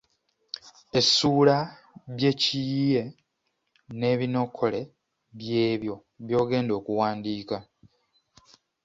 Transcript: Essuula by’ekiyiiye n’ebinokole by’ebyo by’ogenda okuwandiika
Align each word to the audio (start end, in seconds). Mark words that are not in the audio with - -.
Essuula 0.99 1.57
by’ekiyiiye 2.15 3.01
n’ebinokole 3.99 4.81
by’ebyo 5.37 5.95
by’ogenda 6.27 6.71
okuwandiika 6.79 7.57